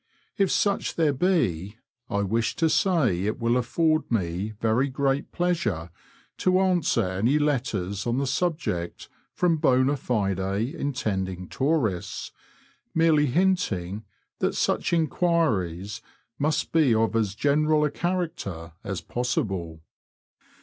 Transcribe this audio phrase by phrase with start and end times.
[0.35, 1.77] If such there be,
[2.09, 5.91] I wish to say it wiU a ford me very great pleasure
[6.39, 12.31] to cmswer any letters on the subject from ^ bona fide intending tourists,
[12.95, 14.03] merely hinting
[14.39, 16.01] that such enquiries,
[16.39, 19.81] must be of as general a character as possible.